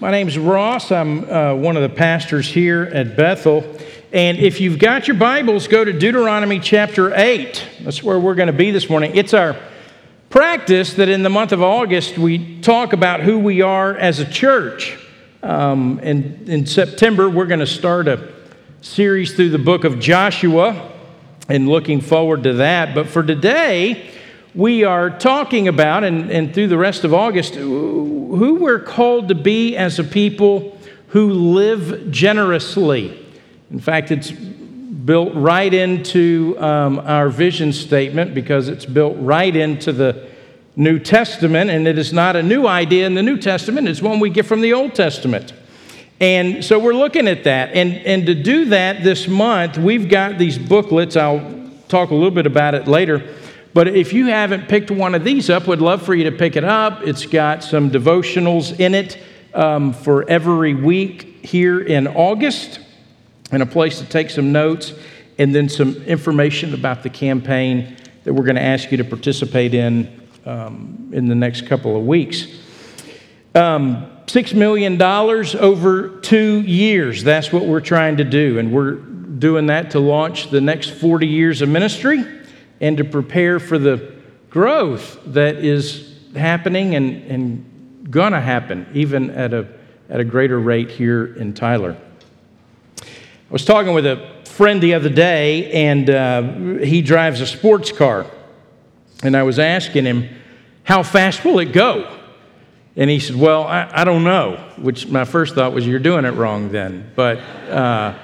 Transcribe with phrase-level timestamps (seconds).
[0.00, 0.92] My name's Ross.
[0.92, 3.64] I'm uh, one of the pastors here at Bethel.
[4.12, 7.66] And if you've got your Bibles, go to Deuteronomy chapter 8.
[7.80, 9.16] That's where we're going to be this morning.
[9.16, 9.56] It's our
[10.30, 14.24] practice that in the month of August we talk about who we are as a
[14.24, 14.96] church.
[15.42, 18.32] Um, and in September, we're going to start a
[18.82, 20.92] series through the book of Joshua
[21.48, 22.94] and looking forward to that.
[22.94, 24.12] But for today,
[24.58, 29.34] we are talking about, and, and through the rest of August, who we're called to
[29.36, 30.76] be as a people
[31.10, 33.24] who live generously.
[33.70, 39.92] In fact, it's built right into um, our vision statement because it's built right into
[39.92, 40.26] the
[40.74, 44.18] New Testament, and it is not a new idea in the New Testament, it's one
[44.18, 45.52] we get from the Old Testament.
[46.18, 47.74] And so we're looking at that.
[47.74, 51.16] And, and to do that this month, we've got these booklets.
[51.16, 53.36] I'll talk a little bit about it later
[53.74, 56.56] but if you haven't picked one of these up, would love for you to pick
[56.56, 57.02] it up.
[57.02, 59.18] It's got some devotionals in it
[59.54, 62.80] um, for every week here in August,
[63.50, 64.92] and a place to take some notes,
[65.38, 69.74] and then some information about the campaign that we're going to ask you to participate
[69.74, 72.46] in um, in the next couple of weeks.
[73.54, 77.24] Um, $6 million over two years.
[77.24, 78.58] That's what we're trying to do.
[78.58, 82.37] And we're doing that to launch the next 40 years of ministry
[82.80, 84.14] and to prepare for the
[84.50, 89.66] growth that is happening and, and going to happen, even at a,
[90.08, 91.96] at a greater rate here in Tyler.
[93.02, 96.42] I was talking with a friend the other day, and uh,
[96.84, 98.26] he drives a sports car.
[99.22, 100.28] And I was asking him,
[100.84, 102.16] How fast will it go?
[102.94, 106.24] And he said, Well, I, I don't know, which my first thought was, You're doing
[106.24, 107.10] it wrong then.
[107.14, 107.38] But.
[107.68, 108.18] Uh,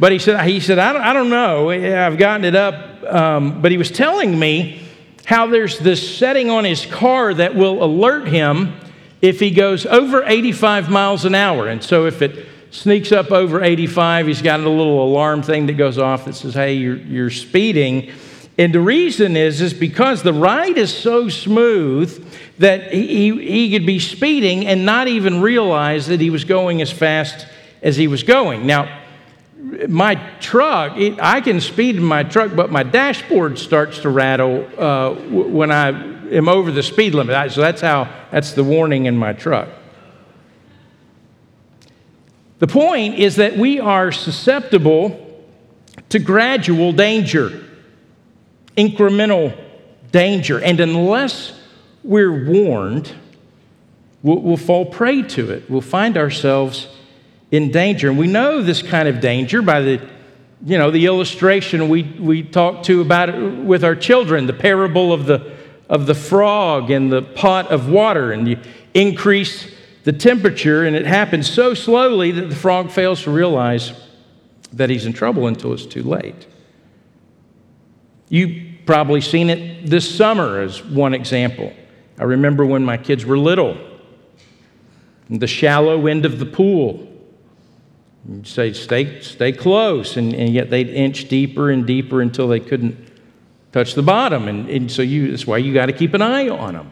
[0.00, 1.70] but he said, he said I, don't, I don't know.
[1.70, 3.04] I've gotten it up.
[3.04, 4.82] Um, but he was telling me
[5.26, 8.74] how there's this setting on his car that will alert him
[9.20, 11.68] if he goes over 85 miles an hour.
[11.68, 15.74] And so if it sneaks up over 85, he's got a little alarm thing that
[15.74, 18.10] goes off that says, hey, you're, you're speeding.
[18.56, 22.26] And the reason is, is because the ride is so smooth
[22.58, 26.90] that he, he could be speeding and not even realize that he was going as
[26.90, 27.46] fast
[27.82, 28.66] as he was going.
[28.66, 28.99] Now,
[29.88, 34.66] my truck, it, I can speed in my truck, but my dashboard starts to rattle
[34.78, 35.88] uh, w- when I
[36.34, 37.34] am over the speed limit.
[37.34, 39.68] I, so that's how, that's the warning in my truck.
[42.58, 45.26] The point is that we are susceptible
[46.10, 47.64] to gradual danger,
[48.76, 49.58] incremental
[50.10, 50.58] danger.
[50.60, 51.58] And unless
[52.02, 53.12] we're warned,
[54.22, 55.70] we'll, we'll fall prey to it.
[55.70, 56.88] We'll find ourselves
[57.50, 58.08] in danger.
[58.08, 60.08] And we know this kind of danger by the,
[60.64, 65.12] you know, the illustration we, we talk to about it with our children, the parable
[65.12, 65.56] of the,
[65.88, 68.32] of the frog and the pot of water.
[68.32, 68.58] And you
[68.94, 69.72] increase
[70.04, 73.92] the temperature, and it happens so slowly that the frog fails to realize
[74.72, 76.46] that he's in trouble until it's too late.
[78.28, 81.72] You've probably seen it this summer as one example.
[82.18, 83.76] I remember when my kids were little,
[85.28, 87.09] the shallow end of the pool
[88.28, 90.16] You'd say, stay, stay close.
[90.16, 92.96] And, and yet they'd inch deeper and deeper until they couldn't
[93.72, 94.48] touch the bottom.
[94.48, 96.90] And, and so you, that's why you got to keep an eye on them.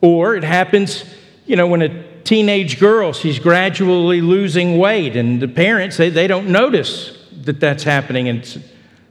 [0.00, 1.04] Or it happens,
[1.46, 6.26] you know, when a teenage girl, she's gradually losing weight, and the parents, they, they
[6.26, 8.28] don't notice that that's happening.
[8.28, 8.62] And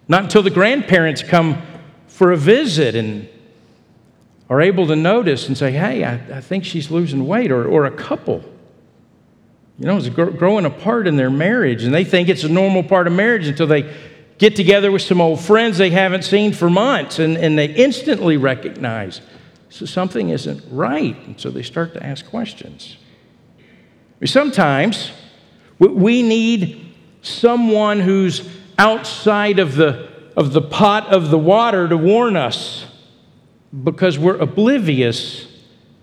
[0.07, 1.61] not until the grandparents come
[2.07, 3.27] for a visit and
[4.49, 7.85] are able to notice and say, hey, I, I think she's losing weight, or, or
[7.85, 8.43] a couple
[9.79, 13.07] you know, it's growing apart in their marriage, and they think it's a normal part
[13.07, 13.93] of marriage until they
[14.37, 18.37] get together with some old friends they haven't seen for months, and, and they instantly
[18.37, 19.21] recognize
[19.69, 21.15] so something isn't right.
[21.27, 22.97] And so they start to ask questions.
[24.25, 25.11] Sometimes
[25.77, 32.35] we need someone who's outside of the, of the pot of the water to warn
[32.35, 32.85] us
[33.83, 35.47] because we're oblivious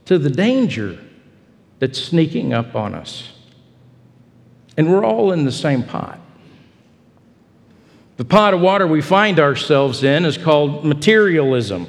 [0.05, 0.99] to the danger
[1.79, 3.33] that's sneaking up on us.
[4.77, 6.21] And we're all in the same pot.
[8.17, 11.87] The pot of water we find ourselves in is called materialism.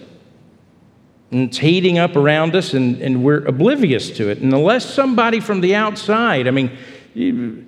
[1.32, 4.40] And it's heating up around us, and, and we're oblivious to it.
[4.40, 7.68] And unless somebody from the outside, I mean,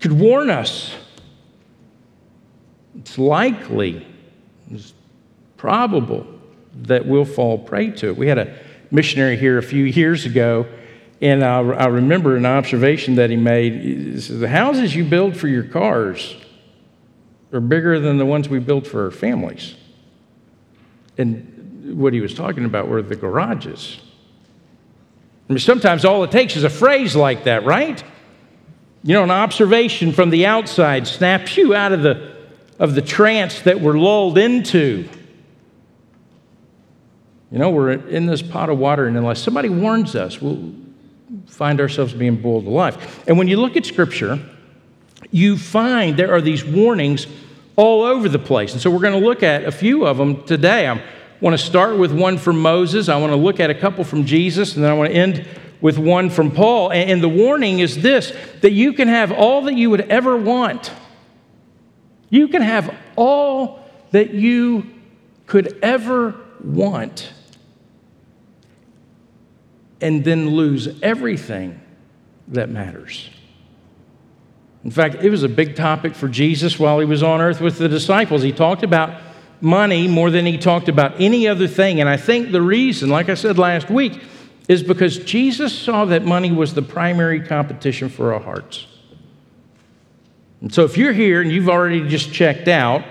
[0.00, 0.94] could warn us,
[2.98, 4.06] it's likely,
[4.70, 4.92] it's
[5.56, 6.26] probable
[6.82, 8.16] that we'll fall prey to it.
[8.16, 8.58] We had a
[8.90, 10.66] missionary here a few years ago
[11.20, 13.72] and I, I, remember an observation that he made.
[13.72, 16.36] He says, The houses you build for your cars
[17.52, 19.76] are bigger than the ones we build for our families.
[21.16, 23.98] And what he was talking about were the garages.
[25.48, 28.02] I mean, sometimes all it takes is a phrase like that, right?
[29.02, 32.34] You know, an observation from the outside snaps you out of the,
[32.78, 35.08] of the trance that we're lulled into.
[37.50, 40.74] You know, we're in this pot of water, and unless somebody warns us, we'll
[41.56, 43.24] find ourselves being boiled alive.
[43.26, 44.38] And when you look at Scripture,
[45.30, 47.26] you find there are these warnings
[47.76, 48.74] all over the place.
[48.74, 50.86] And so we're going to look at a few of them today.
[50.86, 51.02] I
[51.40, 53.08] want to start with one from Moses.
[53.08, 55.48] I want to look at a couple from Jesus, and then I want to end
[55.80, 56.92] with one from Paul.
[56.92, 60.92] And the warning is this that you can have all that you would ever want.
[62.28, 64.90] You can have all that you
[65.46, 67.32] could ever want
[70.00, 71.80] and then lose everything
[72.48, 73.30] that matters.
[74.84, 77.78] In fact, it was a big topic for Jesus while he was on earth with
[77.78, 78.42] the disciples.
[78.42, 79.20] He talked about
[79.60, 82.00] money more than he talked about any other thing.
[82.00, 84.22] And I think the reason, like I said last week,
[84.68, 88.86] is because Jesus saw that money was the primary competition for our hearts.
[90.60, 93.04] And so if you're here and you've already just checked out,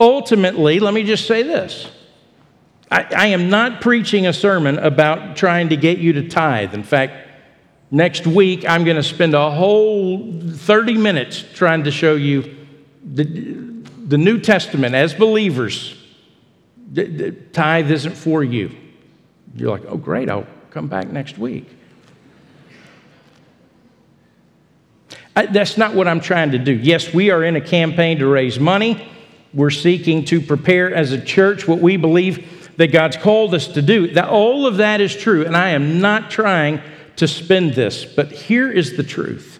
[0.00, 1.90] ultimately, let me just say this.
[2.90, 6.74] I, I, am not preaching a sermon about trying to get you to tithe.
[6.74, 7.28] In fact,
[7.90, 12.56] next week I'm going to spend a whole 30 minutes trying to show you
[13.04, 15.96] the, the New Testament as believers.
[16.92, 18.74] The, the tithe isn't for you.
[19.54, 21.68] You're like, oh, great, I'll come back next week.
[25.36, 26.72] I, that's not what I'm trying to do.
[26.72, 29.08] Yes, we are in a campaign to raise money.
[29.54, 33.82] We're seeking to prepare as a church what we believe that God's called us to
[33.82, 34.06] do.
[34.14, 36.80] That all of that is true, and I am not trying
[37.16, 39.58] to spin this, but here is the truth.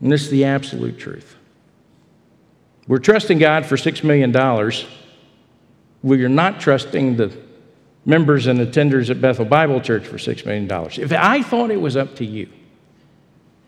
[0.00, 1.34] And this is the absolute truth.
[2.86, 4.30] We're trusting God for $6 million.
[6.04, 7.36] We are not trusting the
[8.04, 10.70] members and attenders at Bethel Bible Church for $6 million.
[11.00, 12.48] If I thought it was up to you,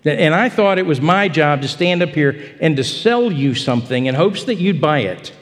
[0.04, 3.56] and I thought it was my job to stand up here and to sell you
[3.56, 5.32] something in hopes that you'd buy it,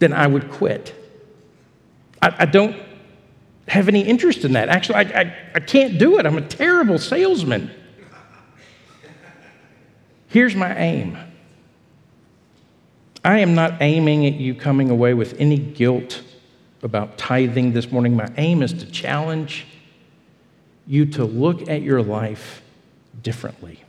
[0.00, 0.92] then I would quit.
[2.26, 2.76] I, I don't
[3.68, 4.68] have any interest in that.
[4.68, 6.26] Actually, I, I, I can't do it.
[6.26, 7.70] I'm a terrible salesman.
[10.28, 11.16] Here's my aim
[13.24, 16.22] I am not aiming at you coming away with any guilt
[16.82, 18.14] about tithing this morning.
[18.14, 19.66] My aim is to challenge
[20.86, 22.62] you to look at your life
[23.22, 23.80] differently.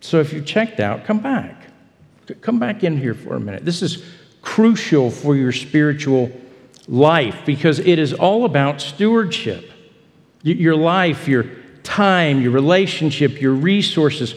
[0.00, 1.66] So if you checked out, come back.
[2.40, 3.64] Come back in here for a minute.
[3.64, 4.04] This is
[4.42, 6.30] crucial for your spiritual
[6.88, 9.70] life because it is all about stewardship.
[10.42, 11.46] Your life, your
[11.84, 14.34] time, your relationship, your resources.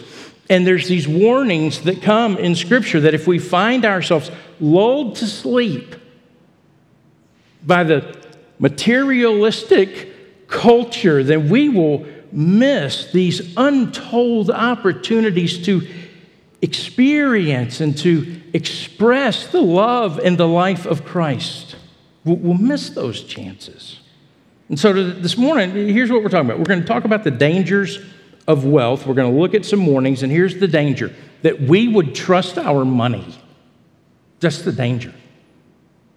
[0.49, 4.29] And there's these warnings that come in Scripture that if we find ourselves
[4.59, 5.95] lulled to sleep
[7.63, 8.15] by the
[8.59, 15.87] materialistic culture, then we will miss these untold opportunities to
[16.61, 21.75] experience and to express the love and the life of Christ.
[22.23, 23.99] We'll miss those chances.
[24.69, 26.57] And so this morning, here's what we're talking about.
[26.57, 27.99] We're going to talk about the dangers
[28.47, 29.05] of wealth.
[29.05, 31.13] We're going to look at some warnings, and here's the danger
[31.43, 33.35] that we would trust our money.
[34.39, 35.13] That's the danger.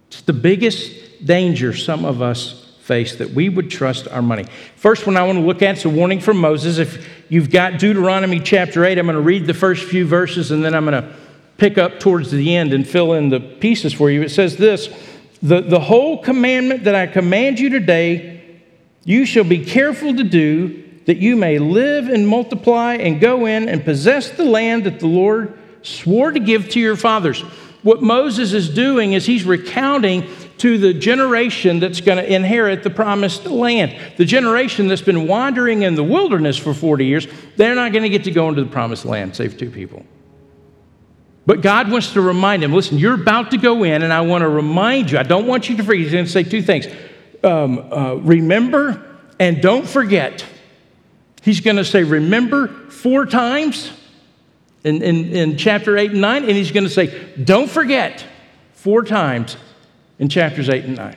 [0.07, 2.58] It's the biggest danger some of us
[2.89, 4.45] face that we would trust our money.
[4.75, 6.79] First one I want to look at is a warning from Moses.
[6.79, 10.65] If you've got Deuteronomy chapter 8, I'm going to read the first few verses and
[10.65, 11.15] then I'm going to
[11.59, 14.23] pick up towards the end and fill in the pieces for you.
[14.23, 14.89] It says this
[15.43, 18.59] the, the whole commandment that I command you today,
[19.05, 23.69] you shall be careful to do, that you may live and multiply and go in
[23.69, 27.41] and possess the land that the Lord swore to give to your fathers.
[27.83, 30.27] What Moses is doing is he's recounting
[30.59, 33.97] to the generation that's going to inherit the promised land.
[34.17, 38.09] The generation that's been wandering in the wilderness for 40 years, they're not going to
[38.09, 40.05] get to go into the promised land, save two people.
[41.45, 44.43] But God wants to remind them listen, you're about to go in, and I want
[44.43, 46.01] to remind you, I don't want you to forget.
[46.01, 46.85] He's going to say two things
[47.43, 49.05] um, uh, remember
[49.39, 50.45] and don't forget.
[51.41, 53.91] He's going to say, remember four times
[54.83, 58.25] in, in, in chapter 8 and 9, and he's going to say, don't forget
[58.73, 59.55] four times
[60.19, 61.15] in chapters 8 and 9.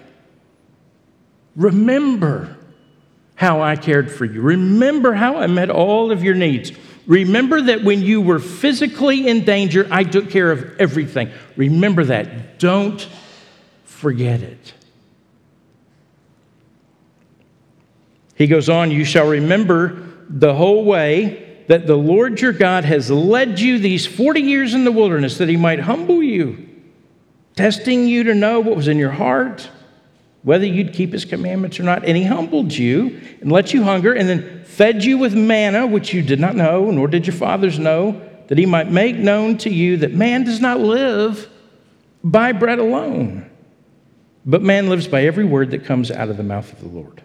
[1.56, 2.56] Remember
[3.34, 4.40] how I cared for you.
[4.40, 6.72] Remember how I met all of your needs.
[7.06, 11.30] Remember that when you were physically in danger, I took care of everything.
[11.56, 12.58] Remember that.
[12.58, 13.06] Don't
[13.84, 14.74] forget it.
[18.36, 23.10] He goes on, You shall remember the whole way that the Lord your God has
[23.10, 26.68] led you these 40 years in the wilderness, that he might humble you,
[27.54, 29.68] testing you to know what was in your heart,
[30.42, 32.04] whether you'd keep his commandments or not.
[32.04, 36.12] And he humbled you and let you hunger, and then fed you with manna, which
[36.12, 39.70] you did not know, nor did your fathers know, that he might make known to
[39.70, 41.48] you that man does not live
[42.24, 43.48] by bread alone,
[44.44, 47.22] but man lives by every word that comes out of the mouth of the Lord.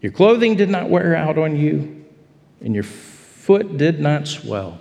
[0.00, 2.04] Your clothing did not wear out on you,
[2.60, 4.80] and your foot did not swell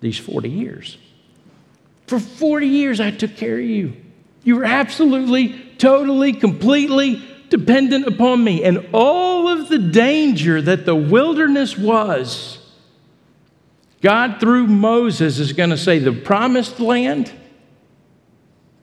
[0.00, 0.98] these 40 years.
[2.08, 3.94] For 40 years, I took care of you.
[4.42, 8.64] You were absolutely, totally, completely dependent upon me.
[8.64, 12.58] And all of the danger that the wilderness was,
[14.00, 17.30] God, through Moses, is going to say the promised land,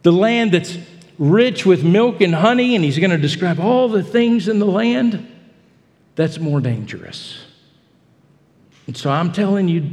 [0.03, 0.77] the land that's
[1.17, 4.65] rich with milk and honey, and he's going to describe all the things in the
[4.65, 5.31] land,
[6.13, 7.43] that's more dangerous.
[8.85, 9.89] And so I'm telling you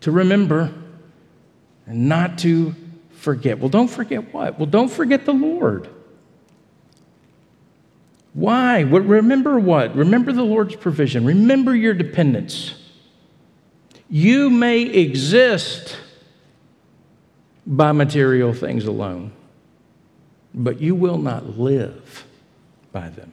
[0.00, 0.72] to remember
[1.86, 2.74] and not to
[3.12, 3.58] forget.
[3.58, 4.58] Well, don't forget what?
[4.58, 5.88] Well, don't forget the Lord.
[8.34, 8.84] Why?
[8.84, 9.94] Well, remember what?
[9.94, 11.24] Remember the Lord's provision.
[11.24, 12.74] Remember your dependence.
[14.08, 15.96] You may exist
[17.66, 19.32] by material things alone,
[20.54, 22.26] but you will not live
[22.90, 23.32] by them.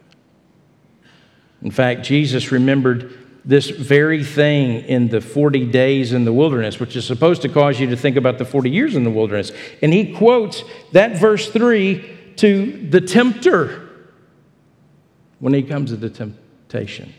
[1.61, 6.95] In fact, Jesus remembered this very thing in the 40 days in the wilderness, which
[6.95, 9.51] is supposed to cause you to think about the 40 years in the wilderness.
[9.81, 13.89] And he quotes that verse 3 to the tempter
[15.39, 17.13] when he comes to the temptation.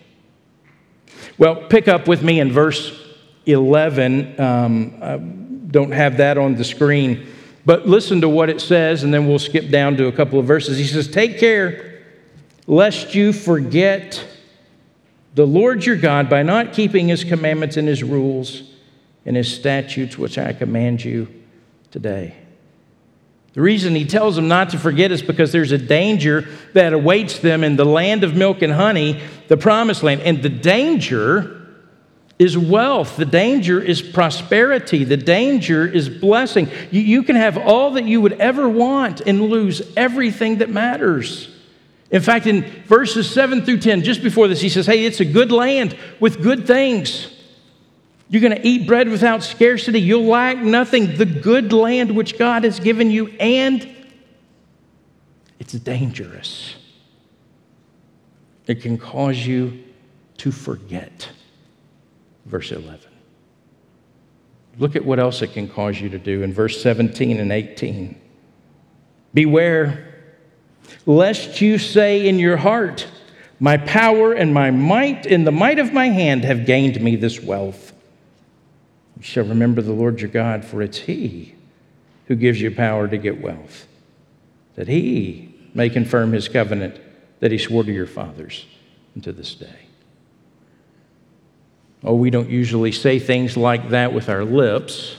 [1.39, 2.99] Well, pick up with me in verse
[3.47, 4.41] 11.
[4.41, 7.27] Um, I don't have that on the screen,
[7.65, 10.47] but listen to what it says, and then we'll skip down to a couple of
[10.47, 10.79] verses.
[10.79, 12.03] He says, Take care
[12.67, 14.25] lest you forget
[15.35, 18.63] the Lord your God by not keeping his commandments and his rules
[19.25, 21.29] and his statutes, which I command you
[21.91, 22.35] today.
[23.53, 27.41] The reason he tells them not to forget is because there's a danger that awaits
[27.41, 30.21] them in the land of milk and honey, the promised land.
[30.21, 31.57] And the danger
[32.39, 33.17] is wealth.
[33.17, 35.05] The danger is prosperity.
[35.05, 36.71] The danger is blessing.
[36.91, 41.55] You, you, can have all that you would ever want and lose everything that matters.
[42.11, 45.25] In fact, in verses 7 through 10, just before this, he says, Hey, it's a
[45.25, 47.33] good land with good things.
[48.29, 50.01] You're going to eat bread without scarcity.
[50.01, 51.17] You'll lack nothing.
[51.17, 53.89] The good land which God has given you, and
[55.59, 56.77] it's dangerous.
[58.67, 59.83] It can cause you
[60.39, 61.29] to forget.
[62.47, 63.01] Verse 11.
[64.79, 68.19] Look at what else it can cause you to do in verse 17 and 18.
[69.35, 70.10] Beware,
[71.07, 73.07] lest you say in your heart,
[73.59, 77.41] My power and my might and the might of my hand have gained me this
[77.41, 77.93] wealth.
[79.17, 81.55] You shall remember the Lord your God, for it's He
[82.27, 83.87] who gives you power to get wealth,
[84.77, 86.99] that He may confirm His covenant
[87.41, 88.67] that He swore to your fathers
[89.15, 89.87] unto this day.
[92.03, 95.17] Oh, we don't usually say things like that with our lips.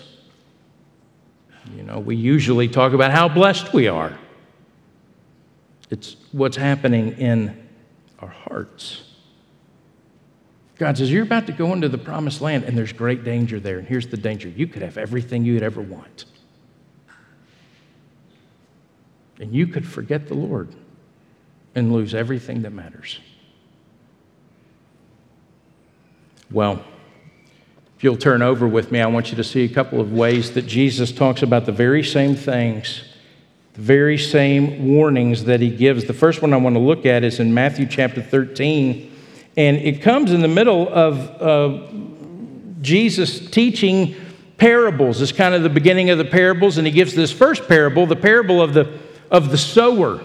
[1.75, 4.17] You know, we usually talk about how blessed we are.
[5.91, 7.67] It's what's happening in
[8.19, 9.03] our hearts.
[10.77, 13.77] God says, You're about to go into the promised land, and there's great danger there.
[13.77, 16.25] And here's the danger you could have everything you'd ever want.
[19.39, 20.69] And you could forget the Lord
[21.75, 23.19] and lose everything that matters.
[26.50, 26.83] Well,
[27.98, 30.53] if you'll turn over with me, I want you to see a couple of ways
[30.53, 33.03] that Jesus talks about the very same things,
[33.73, 36.05] the very same warnings that he gives.
[36.05, 39.11] The first one I want to look at is in Matthew chapter 13
[39.57, 41.87] and it comes in the middle of uh,
[42.81, 44.15] Jesus teaching
[44.57, 45.21] parables.
[45.21, 48.15] It's kind of the beginning of the parables, and he gives this first parable, the
[48.15, 48.99] parable of the,
[49.29, 50.23] of the sower.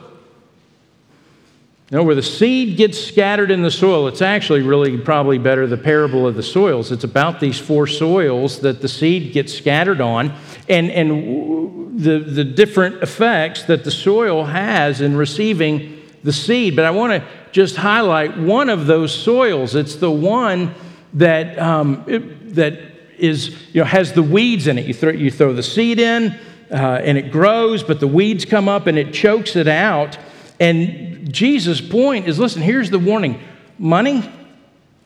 [1.90, 5.68] You know, where the seed gets scattered in the soil, it's actually really probably better
[5.68, 6.90] the parable of the soils.
[6.90, 10.34] It's about these four soils that the seed gets scattered on
[10.68, 16.74] and, and the, the different effects that the soil has in receiving the seed.
[16.74, 19.76] But I want to just highlight one of those soils.
[19.76, 20.74] It's the one
[21.14, 22.80] that, um, it, that
[23.16, 24.86] is, you know, has the weeds in it.
[24.86, 26.36] You throw, you throw the seed in
[26.68, 30.18] uh, and it grows, but the weeds come up and it chokes it out.
[30.58, 33.40] And Jesus' point is listen, here's the warning
[33.78, 34.28] money,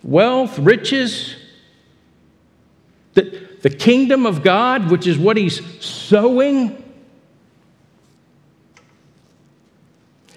[0.03, 1.35] wealth, riches,
[3.15, 6.83] the, the kingdom of God, which is what he's sowing,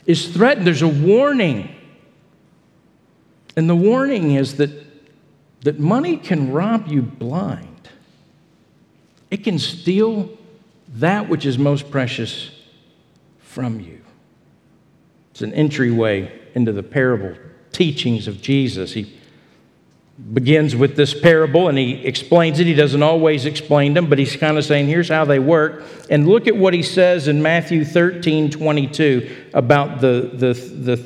[0.06, 0.66] is threatened.
[0.66, 1.76] There's a warning.
[3.56, 4.72] And the warning is that,
[5.62, 7.90] that money can rob you blind,
[9.30, 10.30] it can steal
[10.96, 12.52] that which is most precious
[13.40, 14.03] from you.
[15.34, 17.36] It's an entryway into the parable
[17.72, 18.94] teachings of Jesus.
[18.94, 19.20] He
[20.32, 22.68] begins with this parable and he explains it.
[22.68, 25.86] He doesn't always explain them, but he's kind of saying, here's how they work.
[26.08, 30.98] And look at what he says in Matthew 13 22 about the, the, the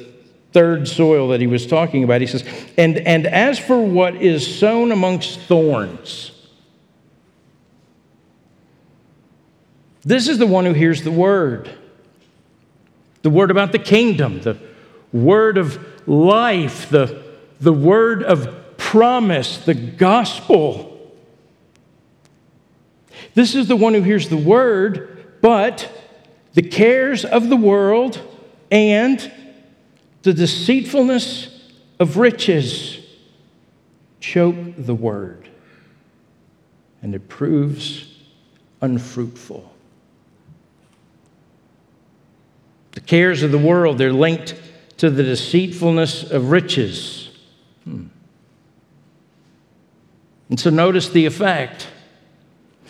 [0.52, 2.20] third soil that he was talking about.
[2.20, 2.44] He says,
[2.78, 6.34] and, and as for what is sown amongst thorns,
[10.04, 11.74] this is the one who hears the word.
[13.22, 14.58] The word about the kingdom, the
[15.12, 17.24] word of life, the,
[17.60, 20.94] the word of promise, the gospel.
[23.34, 25.92] This is the one who hears the word, but
[26.54, 28.22] the cares of the world
[28.72, 29.32] and
[30.24, 31.50] the deceitfulness
[32.00, 33.00] of riches
[34.20, 35.48] choke the word,
[37.02, 38.14] and it proves
[38.82, 39.74] unfruitful.
[42.92, 44.56] The cares of the world, they're linked
[44.98, 47.30] to the deceitfulness of riches.
[47.84, 48.08] Hmm.
[50.50, 51.88] And so notice the effect.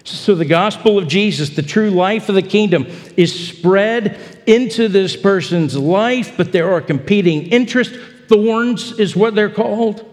[0.03, 5.17] So, the gospel of Jesus, the true life of the kingdom, is spread into this
[5.17, 7.97] person's life, but there are competing interests.
[8.29, 10.05] Thorns is what they're called.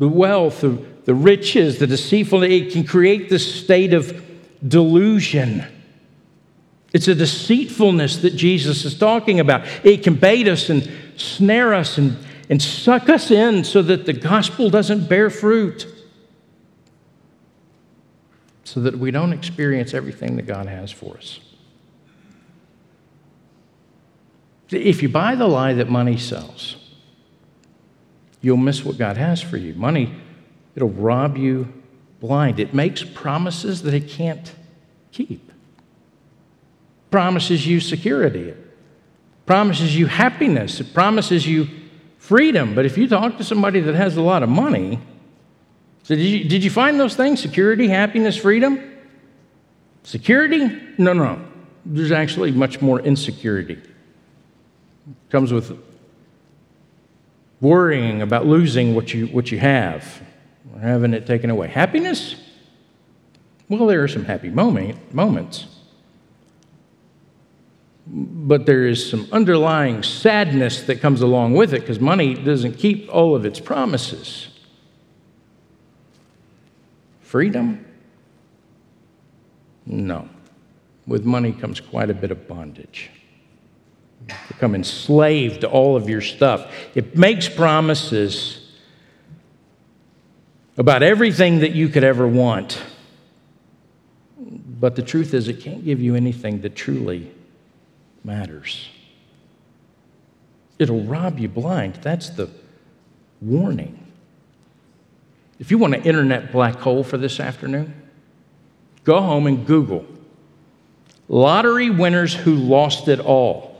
[0.00, 4.24] The wealth, the, the riches, the deceitfulness, it can create this state of
[4.66, 5.64] delusion.
[6.92, 9.64] It's a deceitfulness that Jesus is talking about.
[9.84, 12.16] It can bait us and snare us and
[12.50, 15.86] and suck us in so that the gospel doesn't bear fruit,
[18.64, 21.38] so that we don't experience everything that God has for us.
[24.68, 26.76] If you buy the lie that money sells,
[28.40, 29.74] you'll miss what God has for you.
[29.74, 30.12] Money,
[30.74, 31.72] it'll rob you
[32.18, 32.58] blind.
[32.58, 34.52] It makes promises that it can't
[35.12, 35.49] keep.
[37.10, 38.50] Promises you security.
[38.50, 38.56] It
[39.46, 40.80] promises you happiness.
[40.80, 41.68] It promises you
[42.18, 42.74] freedom.
[42.74, 45.00] But if you talk to somebody that has a lot of money,
[46.04, 47.40] so did you, did you find those things?
[47.40, 48.80] Security, happiness, freedom?
[50.04, 50.80] Security?
[50.98, 51.44] No, no.
[51.84, 53.74] There's actually much more insecurity.
[53.74, 55.76] It comes with
[57.60, 60.22] worrying about losing what you, what you have
[60.72, 61.66] or having it taken away.
[61.68, 62.36] Happiness?
[63.68, 65.66] Well, there are some happy moment, moments
[68.12, 73.08] but there is some underlying sadness that comes along with it because money doesn't keep
[73.14, 74.48] all of its promises.
[77.20, 77.84] Freedom?
[79.86, 80.28] No.
[81.06, 83.10] With money comes quite a bit of bondage.
[84.28, 86.72] You become enslaved to all of your stuff.
[86.96, 88.72] It makes promises
[90.76, 92.82] about everything that you could ever want.
[94.36, 97.30] But the truth is, it can't give you anything that truly
[98.24, 98.88] matters.
[100.78, 101.96] It'll rob you blind.
[101.96, 102.50] That's the
[103.40, 103.98] warning.
[105.58, 107.94] If you want an internet black hole for this afternoon,
[109.04, 110.06] go home and Google
[111.30, 113.78] lottery winners who lost it all.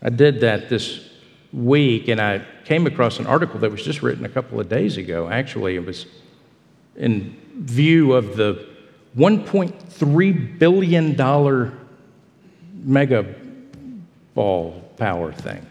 [0.00, 1.08] I did that this
[1.52, 4.96] week and I came across an article that was just written a couple of days
[4.96, 5.28] ago.
[5.28, 6.06] Actually, it was
[6.96, 8.66] in view of the
[9.16, 11.72] $1.3 billion
[12.84, 13.34] mega
[14.34, 15.66] ball power thing.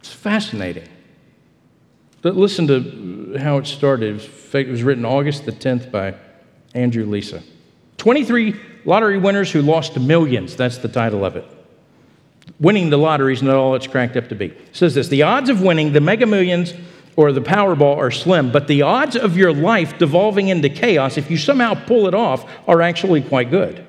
[0.00, 0.88] It's fascinating.
[2.22, 4.20] But listen to how it started.
[4.52, 6.14] It was written August the 10th by
[6.74, 7.42] Andrew Lisa.
[7.98, 10.56] 23 lottery winners who lost millions.
[10.56, 11.46] That's the title of it.
[12.60, 14.46] Winning the lottery is not all it's cracked up to be.
[14.46, 16.74] It says this The odds of winning the mega millions
[17.16, 21.30] or the Powerball are slim, but the odds of your life devolving into chaos, if
[21.30, 23.86] you somehow pull it off, are actually quite good.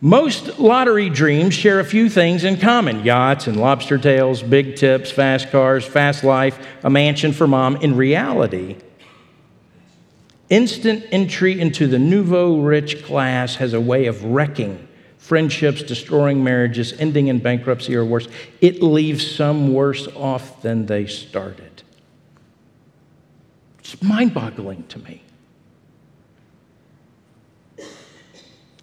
[0.00, 5.10] Most lottery dreams share a few things in common yachts and lobster tails, big tips,
[5.10, 7.76] fast cars, fast life, a mansion for mom.
[7.76, 8.76] In reality,
[10.50, 14.86] instant entry into the nouveau riche class has a way of wrecking
[15.26, 18.28] friendships, destroying marriages, ending in bankruptcy or worse.
[18.60, 21.82] It leaves some worse off than they started.
[23.80, 25.22] It's mind boggling to me.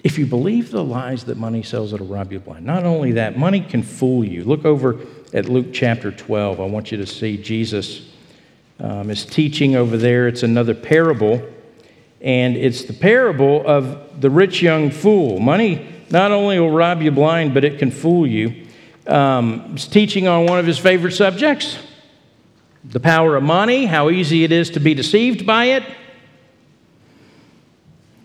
[0.04, 2.66] If you believe the lies that money sells, it'll rob you blind.
[2.66, 4.44] Not only that, money can fool you.
[4.44, 5.00] Look over
[5.34, 6.60] at Luke chapter 12.
[6.60, 8.10] I want you to see Jesus
[8.82, 10.28] um, is teaching over there.
[10.28, 11.42] It's another parable,
[12.20, 15.40] and it's the parable of the rich young fool.
[15.40, 18.68] Money not only will rob you blind, but it can fool you.
[19.08, 21.78] Um, he's teaching on one of his favorite subjects
[22.86, 25.84] the power of money, how easy it is to be deceived by it.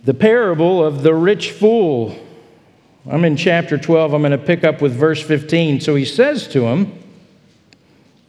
[0.05, 2.15] the parable of the rich fool.
[3.09, 4.13] I'm in chapter 12.
[4.13, 5.81] I'm going to pick up with verse 15.
[5.81, 6.93] So he says to him,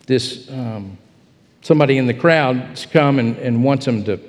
[0.06, 0.98] this um,
[1.62, 4.20] somebody in the crowd's come and, and wants him to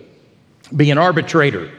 [0.74, 1.70] be an arbitrator,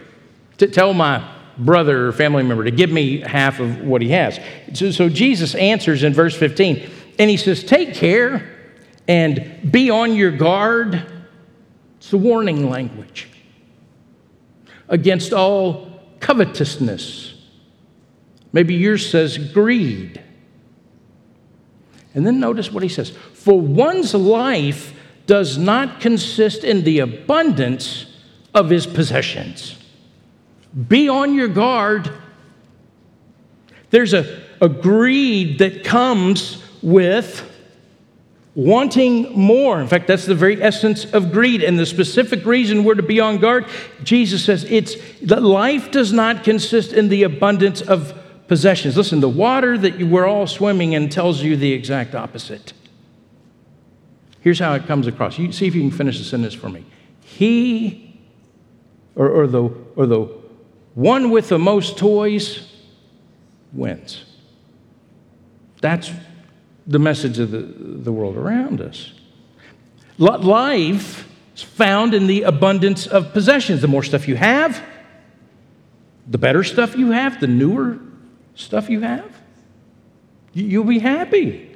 [0.57, 4.39] to tell my brother or family member to give me half of what he has.
[4.73, 8.57] So, so Jesus answers in verse 15, and he says, Take care
[9.07, 11.05] and be on your guard.
[11.97, 13.27] It's the warning language
[14.89, 17.35] against all covetousness.
[18.53, 20.21] Maybe yours says greed.
[22.13, 24.93] And then notice what he says For one's life
[25.25, 28.05] does not consist in the abundance
[28.53, 29.80] of his possessions.
[30.87, 32.11] Be on your guard.
[33.89, 37.47] There's a, a greed that comes with
[38.55, 39.79] wanting more.
[39.79, 41.63] In fact, that's the very essence of greed.
[41.63, 43.65] And the specific reason we're to be on guard,
[44.03, 48.97] Jesus says it's that life does not consist in the abundance of possessions.
[48.97, 52.73] Listen, the water that you, we're all swimming in tells you the exact opposite.
[54.41, 55.37] Here's how it comes across.
[55.37, 56.83] You see if you can finish the sentence for me.
[57.21, 58.19] He,
[59.15, 59.63] or, or the,
[59.95, 60.40] or the
[60.93, 62.67] one with the most toys,
[63.73, 64.25] wins.
[65.81, 66.11] That's
[66.85, 69.13] the message of the, the world around us.
[70.17, 73.81] Life is found in the abundance of possessions.
[73.81, 74.83] The more stuff you have,
[76.27, 77.99] the better stuff you have, the newer
[78.55, 79.35] stuff you have,
[80.53, 81.69] you'll be happy.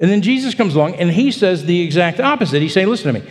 [0.00, 2.60] And then Jesus comes along and he says the exact opposite.
[2.60, 3.30] He's saying, Listen to me,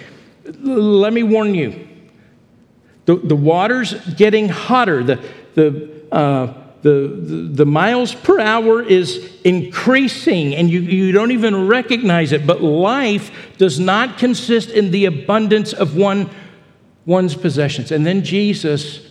[0.63, 1.87] let me warn you.
[3.05, 5.03] The, the water's getting hotter.
[5.03, 11.31] The, the, uh, the, the, the, miles per hour is increasing and you, you don't
[11.31, 12.45] even recognize it.
[12.45, 16.29] But life does not consist in the abundance of one,
[17.05, 17.91] one's possessions.
[17.91, 19.09] And then Jesus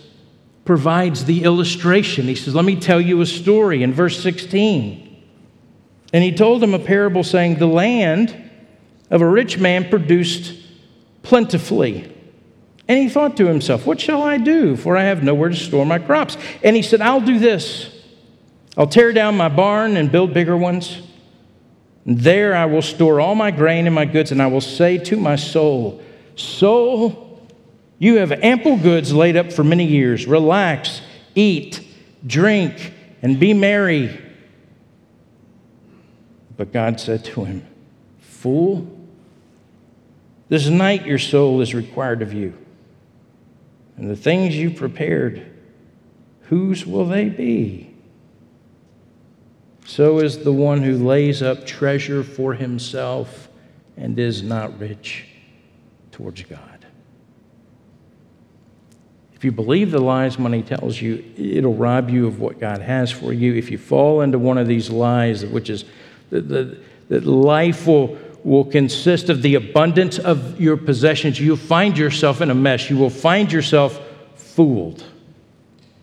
[0.65, 2.25] provides the illustration.
[2.25, 5.23] He says, Let me tell you a story in verse 16.
[6.13, 8.37] And he told him a parable saying, The land
[9.09, 10.55] of a rich man produced
[11.23, 12.12] plentifully.
[12.87, 14.75] And he thought to himself, What shall I do?
[14.75, 16.37] For I have nowhere to store my crops.
[16.63, 17.93] And he said, I'll do this
[18.75, 21.01] I'll tear down my barn and build bigger ones.
[22.05, 25.17] There I will store all my grain and my goods, and I will say to
[25.17, 26.01] my soul,
[26.35, 27.47] Soul,
[27.99, 30.25] you have ample goods laid up for many years.
[30.25, 31.01] Relax,
[31.35, 31.87] eat,
[32.25, 34.19] drink, and be merry.
[36.57, 37.65] But God said to him,
[38.19, 38.87] Fool,
[40.49, 42.57] this night your soul is required of you.
[43.97, 45.45] And the things you prepared,
[46.43, 47.93] whose will they be?
[49.85, 53.49] So is the one who lays up treasure for himself
[53.97, 55.25] and is not rich
[56.11, 56.85] towards God.
[59.33, 63.11] If you believe the lies money tells you, it'll rob you of what God has
[63.11, 63.53] for you.
[63.55, 65.83] If you fall into one of these lies, which is
[66.29, 66.47] that,
[67.09, 72.49] that life will will consist of the abundance of your possessions, you'll find yourself in
[72.49, 72.89] a mess.
[72.89, 73.99] You will find yourself
[74.35, 75.03] fooled,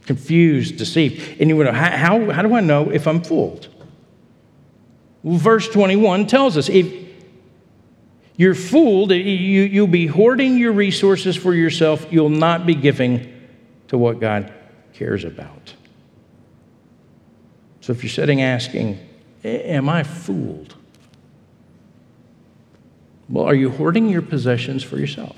[0.07, 1.41] confused, deceived.
[1.41, 3.69] And you wonder, how, how, how do I know if I'm fooled?
[5.23, 6.91] Well, verse 21 tells us if
[8.37, 13.31] you're fooled, you, you'll be hoarding your resources for yourself, you'll not be giving
[13.89, 14.51] to what God
[14.95, 15.75] cares about.
[17.83, 18.99] So if you're sitting asking,
[19.43, 20.75] Am I fooled?
[23.31, 25.37] Well, are you hoarding your possessions for yourself?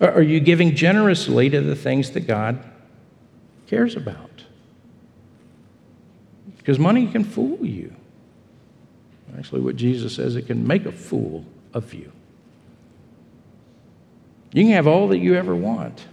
[0.00, 2.62] Are you giving generously to the things that God
[3.66, 4.44] cares about?
[6.58, 7.94] Because money can fool you.
[9.38, 12.12] Actually, what Jesus says, it can make a fool of you.
[14.52, 16.04] You can have all that you ever want,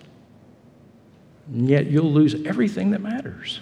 [1.47, 3.60] and yet you'll lose everything that matters.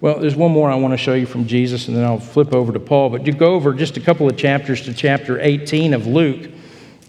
[0.00, 2.54] Well, there's one more I want to show you from Jesus, and then I'll flip
[2.54, 3.08] over to Paul.
[3.08, 6.50] But you go over just a couple of chapters to chapter 18 of Luke.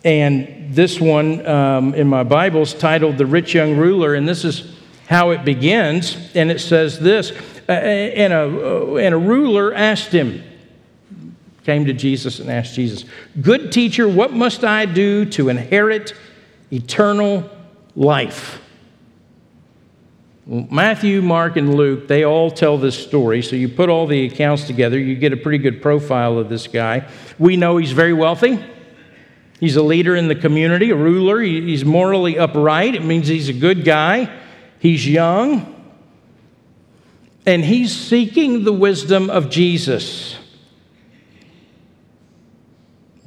[0.06, 4.14] And this one um, in my Bible is titled The Rich Young Ruler.
[4.16, 4.74] And this is
[5.08, 6.32] how it begins.
[6.34, 7.32] And it says this
[7.68, 10.44] and, a, uh, and a ruler asked him,
[11.66, 13.04] came to Jesus and asked Jesus,
[13.42, 16.14] Good teacher, what must I do to inherit
[16.72, 17.50] eternal
[17.96, 18.62] life?
[20.48, 23.42] Matthew, Mark, and Luke, they all tell this story.
[23.42, 26.68] So you put all the accounts together, you get a pretty good profile of this
[26.68, 27.06] guy.
[27.38, 28.64] We know he's very wealthy.
[29.60, 31.42] He's a leader in the community, a ruler.
[31.42, 32.96] He's morally upright.
[32.96, 34.32] It means he's a good guy.
[34.80, 35.74] He's young.
[37.46, 40.38] And he's seeking the wisdom of Jesus.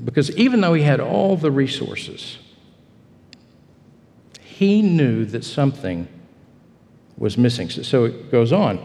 [0.02, 2.38] Because even though he had all the resources,
[4.42, 6.08] he knew that something
[7.20, 7.70] was missing.
[7.70, 8.84] So, it goes on.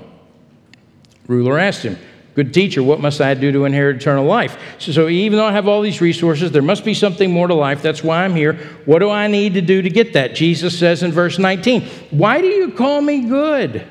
[1.28, 1.98] Ruler asked him,
[2.36, 4.60] Good teacher, what must I do to inherit eternal life?
[4.78, 7.56] So, so, even though I have all these resources, there must be something more to
[7.56, 7.82] life.
[7.82, 8.56] That's why I'm here.
[8.84, 10.36] What do I need to do to get that?
[10.36, 13.88] Jesus says in verse 19, Why do you call me good?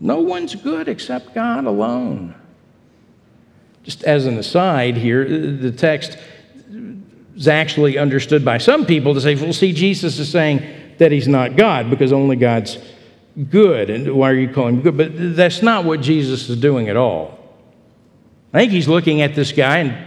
[0.00, 2.34] No one's good except God alone.
[3.84, 6.18] Just as an aside here, uh, the text
[7.36, 10.62] is actually understood by some people to say, well, see, Jesus is saying
[11.00, 12.78] that he's not God because only God's
[13.50, 13.90] good.
[13.90, 14.96] And why are you calling him good?
[14.96, 17.38] But that's not what Jesus is doing at all.
[18.52, 20.06] I think he's looking at this guy and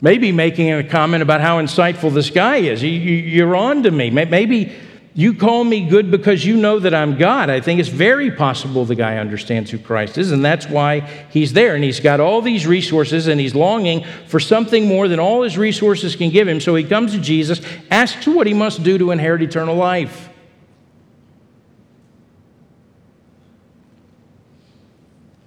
[0.00, 2.82] maybe making a comment about how insightful this guy is.
[2.82, 4.10] You're on to me.
[4.10, 4.72] Maybe
[5.14, 7.50] you call me good because you know that I'm God.
[7.50, 11.52] I think it's very possible the guy understands who Christ is, and that's why he's
[11.52, 11.74] there.
[11.74, 15.58] And he's got all these resources, and he's longing for something more than all his
[15.58, 16.60] resources can give him.
[16.60, 20.30] So he comes to Jesus, asks what he must do to inherit eternal life.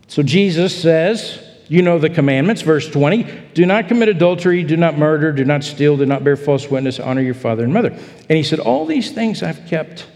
[0.07, 3.23] So Jesus says, You know the commandments, verse 20
[3.53, 6.99] do not commit adultery, do not murder, do not steal, do not bear false witness,
[6.99, 7.89] honor your father and mother.
[7.89, 10.07] And he said, All these things I've kept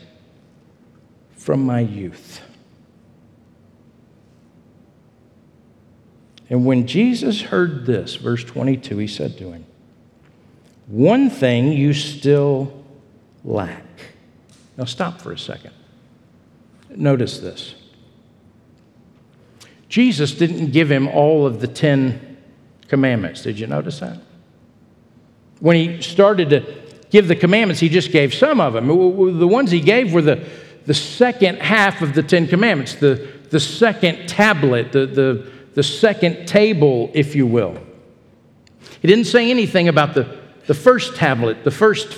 [1.37, 2.41] from my youth.
[6.49, 9.65] And when Jesus heard this, verse 22, he said to him,
[10.87, 12.83] One thing you still
[13.43, 13.85] lack.
[14.77, 15.71] Now stop for a second.
[16.89, 17.75] Notice this.
[19.89, 22.37] Jesus didn't give him all of the Ten
[22.87, 23.41] Commandments.
[23.41, 24.19] Did you notice that?
[25.59, 26.63] When he started to
[27.09, 28.87] give the commandments, he just gave some of them.
[28.87, 30.47] The ones he gave were the,
[30.85, 36.47] the second half of the Ten Commandments, the, the second tablet, the, the, the second
[36.47, 37.77] table, if you will.
[39.01, 42.13] He didn't say anything about the, the first tablet, the first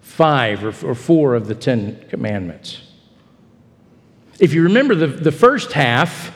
[0.00, 2.80] five or, or four of the Ten Commandments.
[4.40, 6.32] If you remember the, the first half,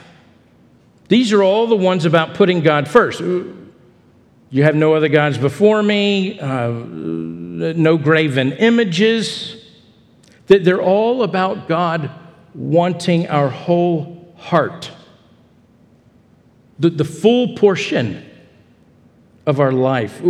[1.09, 3.21] these are all the ones about putting God first.
[3.21, 9.57] You have no other gods before me, uh, no graven images.
[10.47, 12.11] They're all about God
[12.55, 14.91] wanting our whole heart,
[16.79, 18.25] the, the full portion
[19.47, 20.23] of our life.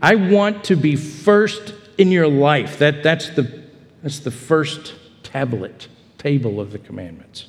[0.00, 2.78] I want to be first in your life.
[2.78, 3.62] That, that's, the,
[4.02, 7.46] that's the first tablet, table of the commandments.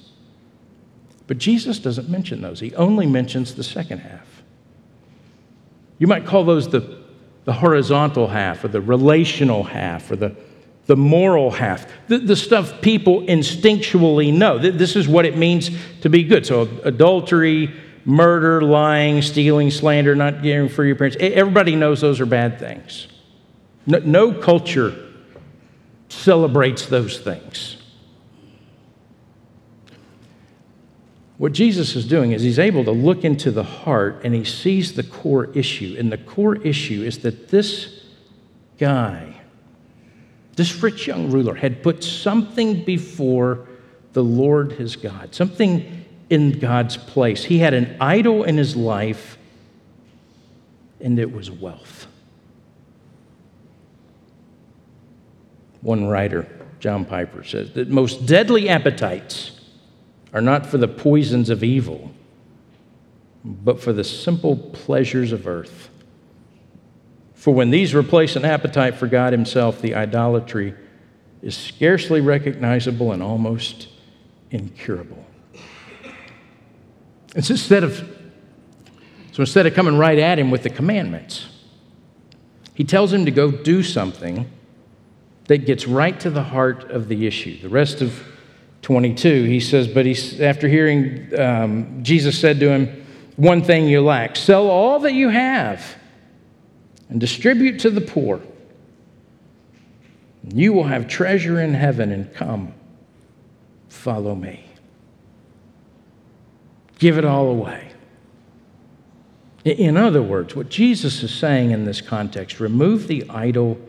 [1.27, 4.43] But Jesus doesn't mention those, he only mentions the second half.
[5.99, 6.99] You might call those the,
[7.45, 10.35] the horizontal half, or the relational half, or the,
[10.85, 14.57] the moral half, the, the stuff people instinctually know.
[14.57, 15.69] This is what it means
[16.01, 16.45] to be good.
[16.45, 17.73] So, adultery,
[18.05, 23.07] murder, lying, stealing, slander, not caring for your parents, everybody knows those are bad things.
[23.85, 24.93] No, no culture
[26.09, 27.77] celebrates those things.
[31.43, 34.93] What Jesus is doing is he's able to look into the heart and he sees
[34.93, 35.93] the core issue.
[35.99, 38.05] And the core issue is that this
[38.77, 39.41] guy,
[40.55, 43.67] this rich young ruler, had put something before
[44.13, 47.43] the Lord his God, something in God's place.
[47.43, 49.37] He had an idol in his life,
[51.01, 52.07] and it was wealth.
[55.81, 56.47] One writer,
[56.79, 59.52] John Piper, says that most deadly appetites
[60.33, 62.11] are not for the poisons of evil,
[63.45, 65.89] but for the simple pleasures of earth.
[67.35, 70.73] For when these replace an appetite for God Himself, the idolatry
[71.41, 73.89] is scarcely recognizable and almost
[74.49, 75.25] incurable.
[77.41, 77.97] So instead of,
[79.33, 81.47] so instead of coming right at him with the commandments,
[82.75, 84.49] he tells him to go do something
[85.47, 87.59] that gets right to the heart of the issue.
[87.61, 88.23] The rest of
[88.83, 89.45] 22.
[89.45, 93.05] He says, But he, after hearing, um, Jesus said to him,
[93.37, 95.97] One thing you lack sell all that you have
[97.09, 98.41] and distribute to the poor.
[100.53, 102.73] You will have treasure in heaven and come,
[103.87, 104.65] follow me.
[106.99, 107.89] Give it all away.
[109.63, 113.79] In other words, what Jesus is saying in this context remove the idol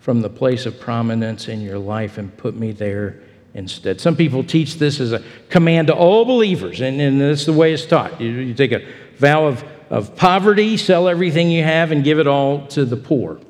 [0.00, 3.22] from the place of prominence in your life and put me there
[3.54, 4.00] instead.
[4.00, 7.72] Some people teach this as a command to all believers, and, and that's the way
[7.72, 8.20] it's taught.
[8.20, 12.26] You, you take a vow of, of poverty, sell everything you have, and give it
[12.26, 13.40] all to the poor.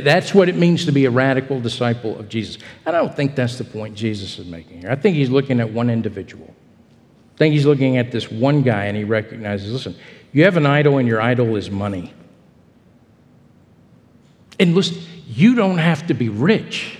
[0.00, 2.56] That's what it means to be a radical disciple of Jesus.
[2.86, 4.90] I don't think that's the point Jesus is making here.
[4.90, 6.54] I think he's looking at one individual.
[7.34, 9.94] I think he's looking at this one guy and he recognizes listen,
[10.32, 12.14] you have an idol, and your idol is money.
[14.58, 15.02] And listen,
[15.34, 16.98] you don't have to be rich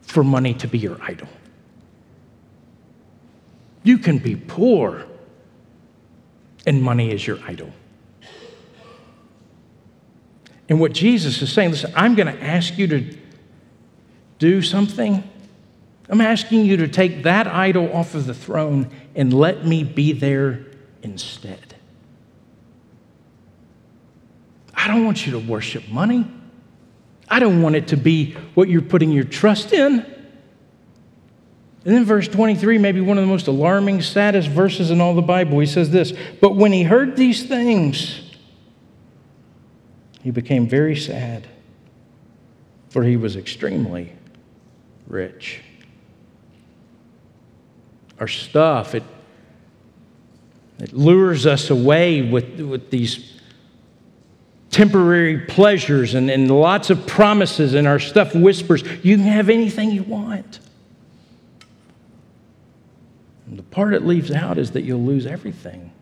[0.00, 1.28] for money to be your idol.
[3.82, 5.04] You can be poor
[6.66, 7.70] and money is your idol.
[10.68, 13.18] And what Jesus is saying, listen, I'm going to ask you to
[14.38, 15.22] do something.
[16.08, 20.12] I'm asking you to take that idol off of the throne and let me be
[20.12, 20.64] there
[21.02, 21.74] instead.
[24.74, 26.26] I don't want you to worship money.
[27.32, 30.00] I don't want it to be what you're putting your trust in.
[31.84, 35.22] And then verse 23, maybe one of the most alarming, saddest verses in all the
[35.22, 38.20] Bible, he says this But when he heard these things,
[40.22, 41.48] he became very sad,
[42.90, 44.12] for he was extremely
[45.06, 45.62] rich.
[48.20, 49.04] Our stuff, it,
[50.80, 53.40] it lures us away with, with these
[54.72, 59.92] temporary pleasures and, and lots of promises, and our stuff whispers, you can have anything
[59.92, 60.58] you want.
[63.46, 65.92] And the part it leaves out is that you'll lose everything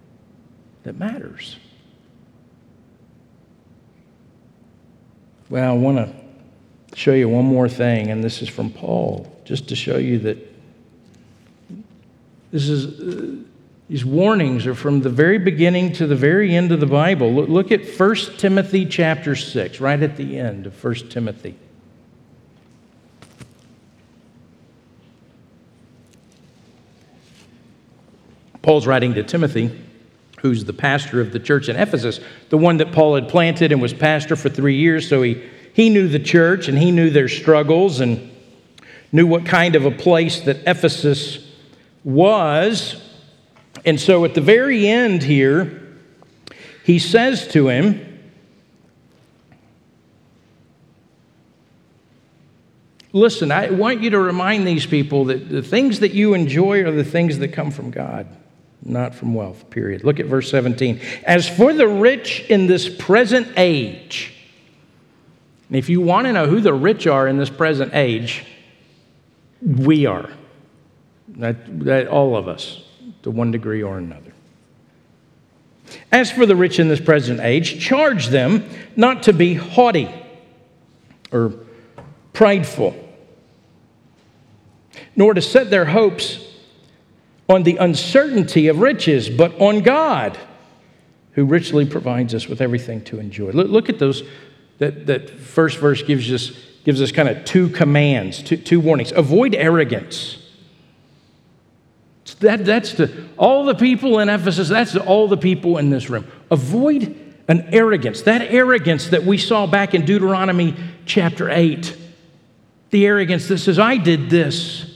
[0.85, 1.57] that matters.
[5.51, 9.69] Well, I want to show you one more thing, and this is from Paul, just
[9.69, 10.39] to show you that
[12.53, 13.01] this is.
[13.01, 13.50] Uh,
[13.91, 17.35] These warnings are from the very beginning to the very end of the Bible.
[17.35, 21.57] Look, look at 1 Timothy chapter 6, right at the end of 1 Timothy.
[28.63, 29.77] Paul's writing to Timothy,
[30.41, 33.83] who's the pastor of the church in Ephesus, the one that Paul had planted and
[33.83, 35.09] was pastor for three years.
[35.09, 38.31] So he, he knew the church and he knew their struggles and
[39.11, 41.45] knew what kind of a place that Ephesus
[42.05, 43.09] was.
[43.85, 45.81] And so at the very end here,
[46.85, 48.07] he says to him,
[53.13, 56.93] Listen, I want you to remind these people that the things that you enjoy are
[56.93, 58.29] the things that come from God,
[58.85, 60.05] not from wealth, period.
[60.05, 61.01] Look at verse 17.
[61.25, 64.33] As for the rich in this present age,
[65.69, 68.45] and if you want to know who the rich are in this present age,
[69.61, 70.31] we are.
[71.37, 72.83] That, that all of us
[73.23, 74.33] to one degree or another.
[76.13, 80.09] As for the rich in this present age, charge them not to be haughty
[81.33, 81.55] or
[82.33, 82.95] prideful,
[85.17, 86.47] nor to set their hopes
[87.49, 90.39] on the uncertainty of riches, but on God,
[91.33, 93.51] who richly provides us with everything to enjoy.
[93.51, 94.23] Look, at those.
[94.79, 96.53] That, that first verse gives us,
[96.85, 99.13] gives us kind of two commands, two, two warnings.
[99.13, 100.40] Avoid arrogance
[102.41, 106.11] that, that's to all the people in Ephesus, that's to all the people in this
[106.11, 106.27] room.
[106.51, 107.17] Avoid
[107.49, 110.75] an arrogance, that arrogance that we saw back in Deuteronomy
[111.05, 111.97] chapter 8.
[112.91, 114.87] The arrogance that says, I did this.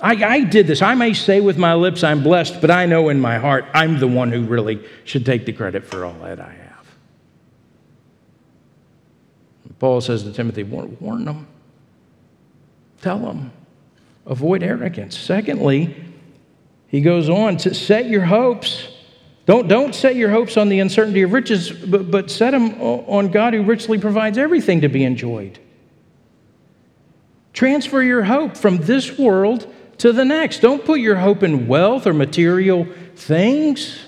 [0.00, 0.82] I, I, did this.
[0.82, 3.98] I may say with my lips I'm blessed, but I know in my heart I'm
[3.98, 6.86] the one who really should take the credit for all that I have.
[9.78, 11.46] Paul says to Timothy, warn, warn them,
[13.00, 13.52] tell them.
[14.26, 15.16] Avoid arrogance.
[15.16, 15.94] Secondly,
[16.88, 18.88] he goes on to set your hopes.
[19.46, 23.28] Don't, don't set your hopes on the uncertainty of riches, but, but set them on
[23.28, 25.58] God who richly provides everything to be enjoyed.
[27.52, 30.60] Transfer your hope from this world to the next.
[30.60, 33.98] Don't put your hope in wealth or material things.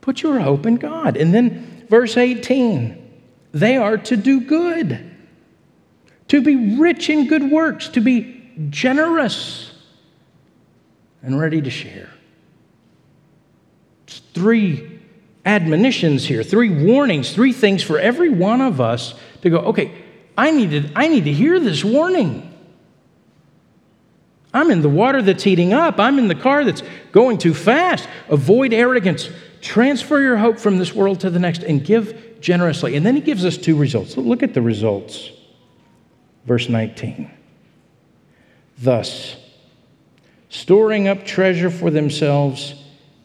[0.00, 1.16] Put your hope in God.
[1.16, 3.04] And then verse 18
[3.52, 5.15] they are to do good
[6.28, 9.72] to be rich in good works, to be generous
[11.22, 12.10] and ready to share.
[14.06, 15.00] It's three
[15.44, 19.92] admonitions here, three warnings, three things for every one of us to go, okay,
[20.36, 22.52] I need to, I need to hear this warning.
[24.52, 26.00] I'm in the water that's heating up.
[26.00, 28.08] I'm in the car that's going too fast.
[28.28, 29.28] Avoid arrogance.
[29.60, 32.96] Transfer your hope from this world to the next and give generously.
[32.96, 34.16] And then he gives us two results.
[34.16, 35.30] Look at the results.
[36.46, 37.30] Verse 19.
[38.78, 39.36] Thus,
[40.48, 42.74] storing up treasure for themselves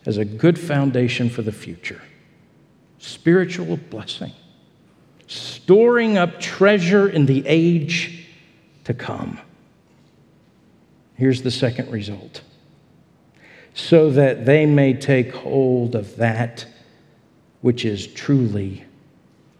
[0.05, 2.01] as a good foundation for the future.
[2.97, 4.33] Spiritual blessing.
[5.27, 8.27] Storing up treasure in the age
[8.83, 9.39] to come.
[11.15, 12.41] Here's the second result
[13.73, 16.65] so that they may take hold of that
[17.61, 18.83] which is truly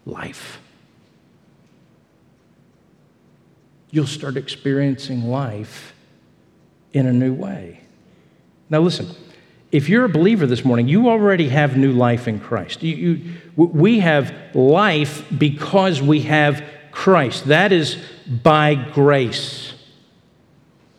[0.04, 0.61] life.
[3.92, 5.94] You'll start experiencing life
[6.92, 7.80] in a new way.
[8.68, 9.06] Now, listen,
[9.70, 12.82] if you're a believer this morning, you already have new life in Christ.
[12.82, 17.46] You, you, we have life because we have Christ.
[17.46, 19.74] That is by grace.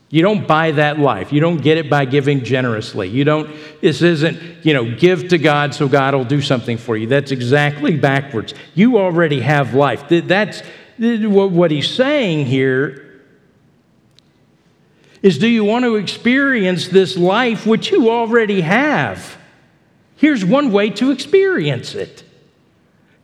[0.09, 1.33] You don't buy that life.
[1.33, 3.09] You don't get it by giving generously.
[3.09, 3.49] You don't,
[3.81, 7.07] this isn't, you know, give to God so God will do something for you.
[7.07, 8.53] That's exactly backwards.
[8.75, 10.03] You already have life.
[10.09, 10.61] That's
[10.97, 13.03] what he's saying here
[15.23, 19.37] is do you want to experience this life which you already have?
[20.17, 22.23] Here's one way to experience it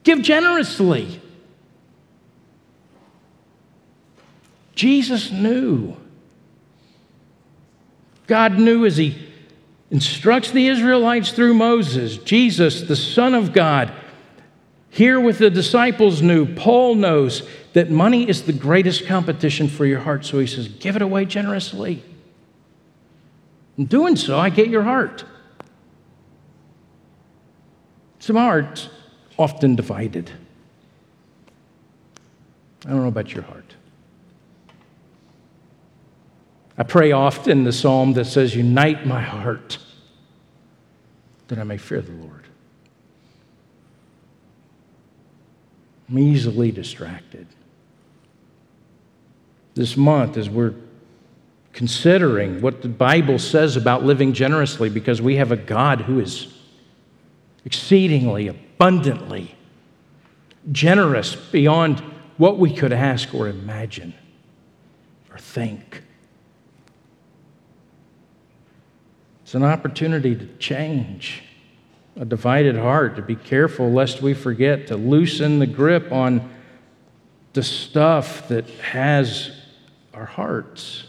[0.03, 1.21] give generously.
[4.73, 5.97] Jesus knew.
[8.27, 9.27] God knew as He
[9.91, 13.91] instructs the Israelites through Moses, Jesus, the Son of God,
[14.89, 19.99] here with the disciples knew, Paul knows that money is the greatest competition for your
[19.99, 20.25] heart.
[20.25, 22.03] So he says, give it away generously.
[23.77, 25.23] In doing so, I get your heart.
[28.19, 28.89] Some hearts
[29.37, 30.31] often divided.
[32.85, 33.75] I don't know about your heart.
[36.77, 39.77] I pray often the psalm that says, Unite my heart
[41.49, 42.45] that I may fear the Lord.
[46.09, 47.47] I'm easily distracted.
[49.75, 50.73] This month, as we're
[51.73, 56.53] considering what the Bible says about living generously, because we have a God who is
[57.65, 59.55] exceedingly, abundantly
[60.71, 61.99] generous beyond
[62.37, 64.13] what we could ask or imagine
[65.31, 66.03] or think.
[69.43, 71.43] It's an opportunity to change
[72.15, 76.49] a divided heart, to be careful lest we forget to loosen the grip on
[77.53, 79.51] the stuff that has
[80.19, 81.05] our hearts.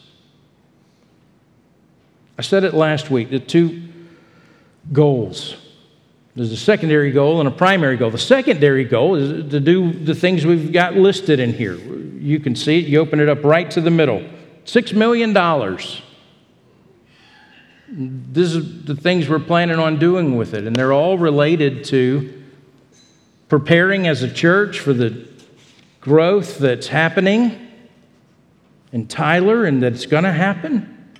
[2.38, 3.82] I said it last week the two
[4.92, 5.56] goals.
[6.36, 8.10] There's a secondary goal and a primary goal.
[8.10, 11.74] The secondary goal is to do the things we've got listed in here.
[11.74, 14.24] You can see it, you open it up right to the middle.
[14.64, 15.32] $6 million.
[18.32, 22.44] This is the things we're planning on doing with it, and they're all related to
[23.48, 25.26] preparing as a church for the
[26.00, 27.69] growth that's happening
[28.92, 31.14] in Tyler and that it's going to happen.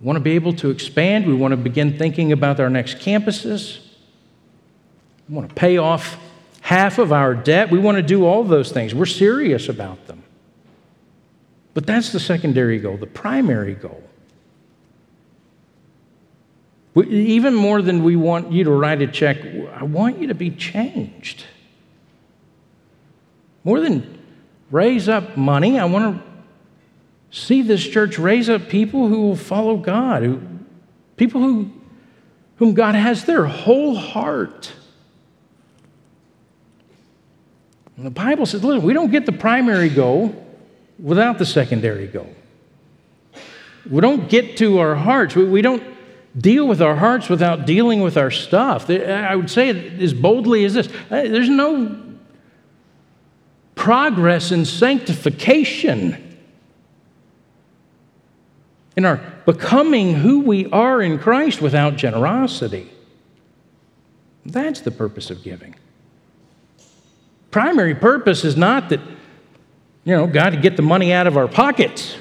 [0.00, 1.26] We want to be able to expand.
[1.26, 3.80] We want to begin thinking about our next campuses.
[5.28, 6.18] We want to pay off
[6.60, 7.70] half of our debt.
[7.70, 8.94] We want to do all those things.
[8.94, 10.22] We're serious about them.
[11.74, 12.96] But that's the secondary goal.
[12.96, 14.02] The primary goal
[17.06, 19.38] even more than we want you to write a check,
[19.74, 21.44] I want you to be changed.
[23.64, 24.18] More than
[24.70, 26.27] raise up money, I want to
[27.30, 30.40] see this church raise up people who will follow God, who,
[31.16, 31.70] people who,
[32.56, 34.72] whom God has their whole heart.
[37.96, 40.46] And the Bible says, listen, we don't get the primary goal
[40.98, 42.32] without the secondary goal.
[43.90, 45.34] We don't get to our hearts.
[45.34, 45.82] We, we don't
[46.36, 48.88] deal with our hearts without dealing with our stuff.
[48.90, 52.04] I would say it as boldly as this there's no
[53.74, 56.27] progress in sanctification
[58.98, 62.90] in our becoming who we are in Christ without generosity.
[64.44, 65.76] That's the purpose of giving.
[67.52, 68.98] Primary purpose is not that,
[70.02, 72.16] you know, God to get the money out of our pockets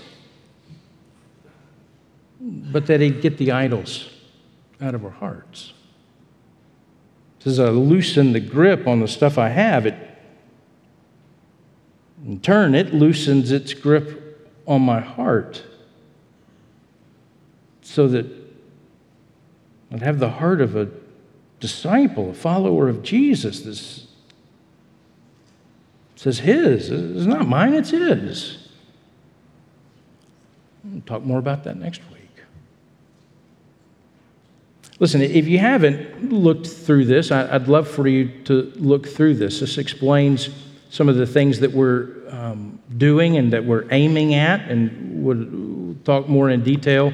[2.39, 4.09] but that He'd get the idols
[4.79, 5.73] out of our hearts.
[7.43, 9.95] As I loosen the grip on the stuff I have, it
[12.23, 15.63] in turn it loosens its grip on my heart
[17.87, 18.25] so that
[19.91, 20.89] I'd have the heart of a
[21.61, 23.61] disciple, a follower of Jesus.
[23.61, 24.07] This
[26.17, 26.91] says his.
[26.91, 28.67] It's not mine, it's his.
[30.83, 32.29] We'll talk more about that next week.
[34.99, 39.61] Listen, if you haven't looked through this, I'd love for you to look through this.
[39.61, 40.49] This explains
[40.89, 45.95] some of the things that we're um, doing and that we're aiming at, and we'll
[46.03, 47.13] talk more in detail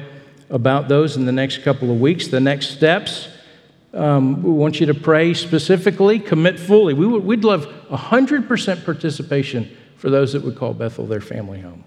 [0.54, 2.28] about those in the next couple of weeks.
[2.28, 3.28] The next steps,
[3.92, 6.94] um, we want you to pray specifically, commit fully.
[6.94, 11.82] We would, we'd love 100% participation for those that would call Bethel their family home.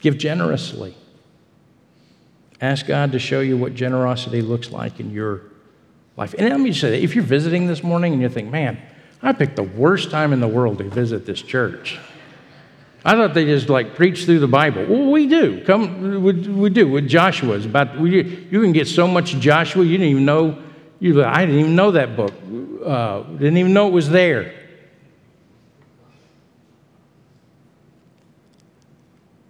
[0.00, 0.94] Give generously.
[2.60, 5.44] Ask God to show you what generosity looks like in your
[6.18, 6.34] life.
[6.38, 8.78] And let me say that if you're visiting this morning and you think, man,
[9.22, 11.98] I picked the worst time in the world to visit this church.
[13.04, 14.84] I thought they just like preach through the Bible.
[14.86, 15.64] Well, we do.
[15.64, 17.56] Come, we, we do with Joshua.
[17.56, 20.62] It's about we, you can get so much Joshua you didn't even know.
[20.98, 22.34] You, I didn't even know that book.
[22.84, 24.54] Uh, didn't even know it was there.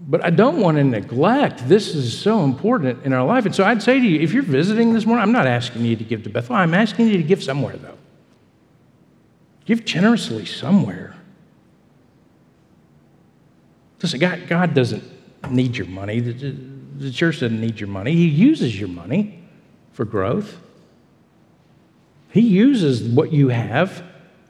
[0.00, 1.68] But I don't want to neglect.
[1.68, 3.46] This is so important in our life.
[3.46, 5.94] And so I'd say to you, if you're visiting this morning, I'm not asking you
[5.96, 6.56] to give to Bethel.
[6.56, 7.98] I'm asking you to give somewhere, though.
[9.66, 11.14] Give generously somewhere.
[14.02, 15.04] Listen, God, God doesn't
[15.50, 16.20] need your money.
[16.20, 16.56] The,
[16.96, 18.14] the church doesn't need your money.
[18.14, 19.42] He uses your money
[19.92, 20.58] for growth.
[22.30, 24.02] He uses what you have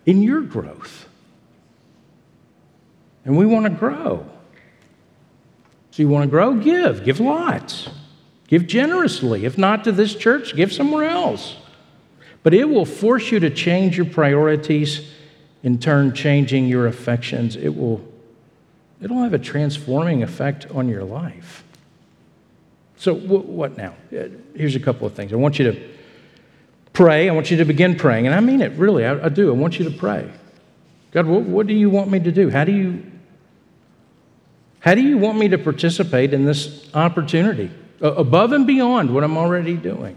[0.06, 1.08] in your growth.
[3.24, 4.26] And we want to grow.
[5.90, 6.54] So you want to grow?
[6.54, 7.04] Give.
[7.04, 7.88] Give lots.
[8.46, 9.44] Give generously.
[9.44, 11.56] If not to this church, give somewhere else.
[12.42, 15.10] But it will force you to change your priorities,
[15.62, 17.56] in turn, changing your affections.
[17.56, 18.09] It will
[19.02, 21.64] it'll have a transforming effect on your life.
[22.96, 23.94] So, what now?
[24.12, 25.32] Uh, here's a couple of things.
[25.32, 25.88] I want you to
[26.92, 27.28] pray.
[27.30, 28.26] I want you to begin praying.
[28.26, 29.06] And I mean it, really.
[29.06, 29.48] I, I do.
[29.48, 30.30] I want you to pray.
[31.12, 32.50] God, what, what do you want me to do?
[32.50, 33.10] How do you
[34.80, 37.70] how do you want me to participate in this opportunity
[38.00, 40.16] above and beyond what I'm already doing?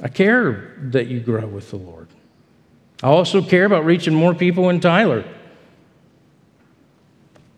[0.00, 2.08] I care that you grow with the Lord.
[3.02, 5.24] I also care about reaching more people in Tyler.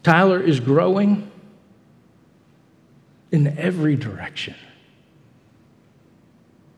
[0.03, 1.31] Tyler is growing
[3.31, 4.55] in every direction.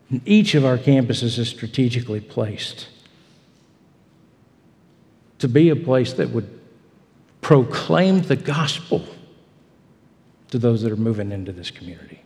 [0.08, 2.88] And each of our campuses is strategically placed
[5.38, 6.60] to be a place that would
[7.40, 9.04] proclaim the gospel
[10.50, 12.20] to those that are moving into this community.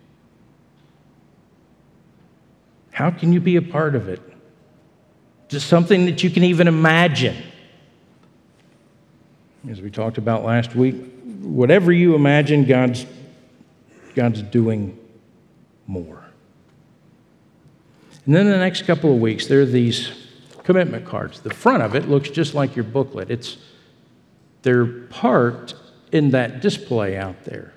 [2.91, 4.21] How can you be a part of it?
[5.49, 7.37] Just something that you can even imagine.
[9.71, 10.97] As we talked about last week,
[11.41, 13.07] whatever you imagine, God's,
[14.15, 14.99] God's doing
[15.87, 16.23] more.
[18.27, 20.13] And then the next couple of weeks, there are these
[20.65, 21.41] commitment cards.
[21.41, 23.31] The front of it looks just like your booklet.
[23.31, 23.57] It's
[24.63, 25.75] they're parked
[26.13, 27.73] in that display out there.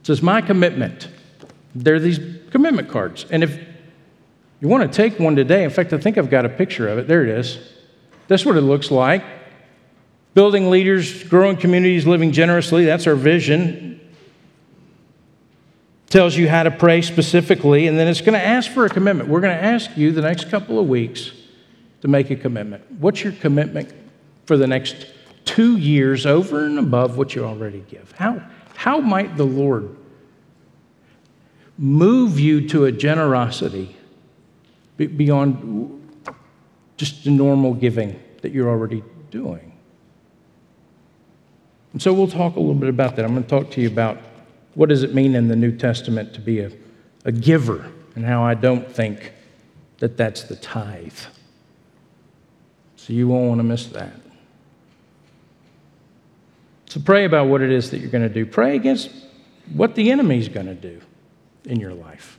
[0.00, 1.08] It says, My commitment.
[1.74, 2.18] They're these
[2.50, 3.26] commitment cards.
[3.30, 3.58] And if
[4.60, 6.98] you want to take one today, in fact, I think I've got a picture of
[6.98, 7.06] it.
[7.06, 7.58] There it is.
[8.26, 9.22] That's what it looks like.
[10.38, 12.84] Building leaders, growing communities, living generously.
[12.84, 13.98] That's our vision.
[16.10, 19.28] Tells you how to pray specifically, and then it's going to ask for a commitment.
[19.28, 21.32] We're going to ask you the next couple of weeks
[22.02, 22.88] to make a commitment.
[23.00, 23.92] What's your commitment
[24.46, 25.08] for the next
[25.44, 28.12] two years over and above what you already give?
[28.12, 28.40] How,
[28.76, 29.96] how might the Lord
[31.76, 33.96] move you to a generosity
[34.98, 36.00] beyond
[36.96, 39.67] just the normal giving that you're already doing?
[41.92, 43.24] And so we'll talk a little bit about that.
[43.24, 44.18] I'm going to talk to you about
[44.74, 46.70] what does it mean in the New Testament to be a,
[47.24, 49.32] a giver and how I don't think
[49.98, 51.18] that that's the tithe.
[52.96, 54.12] So you won't want to miss that.
[56.86, 58.46] So pray about what it is that you're going to do.
[58.46, 59.10] Pray against
[59.72, 61.00] what the enemy's going to do
[61.64, 62.38] in your life.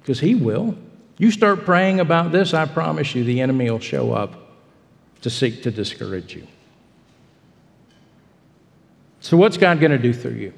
[0.00, 0.76] Because he will.
[1.18, 4.34] You start praying about this, I promise you, the enemy will show up
[5.20, 6.46] to seek to discourage you.
[9.22, 10.52] So, what's God going to do through you?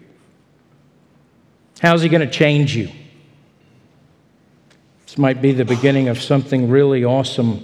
[1.81, 2.89] How's he going to change you?
[5.05, 7.63] This might be the beginning of something really awesome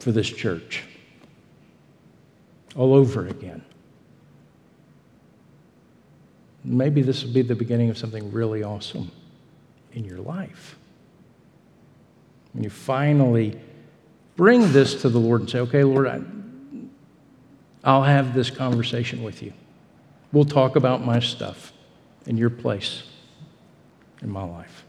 [0.00, 0.82] for this church
[2.74, 3.64] all over again.
[6.64, 9.12] Maybe this will be the beginning of something really awesome
[9.92, 10.76] in your life.
[12.52, 13.58] When you finally
[14.34, 16.20] bring this to the Lord and say, okay, Lord, I,
[17.84, 19.52] I'll have this conversation with you.
[20.32, 21.72] We'll talk about my stuff
[22.26, 23.04] in your place
[24.22, 24.84] in my life.